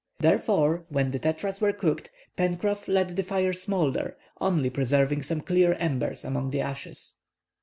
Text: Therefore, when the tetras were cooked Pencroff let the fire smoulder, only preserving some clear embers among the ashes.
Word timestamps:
Therefore, 0.19 0.83
when 0.89 1.11
the 1.11 1.19
tetras 1.19 1.61
were 1.61 1.73
cooked 1.73 2.09
Pencroff 2.35 2.87
let 2.87 3.15
the 3.15 3.21
fire 3.21 3.53
smoulder, 3.53 4.17
only 4.39 4.71
preserving 4.71 5.21
some 5.21 5.41
clear 5.41 5.73
embers 5.73 6.25
among 6.25 6.49
the 6.49 6.61
ashes. 6.61 7.17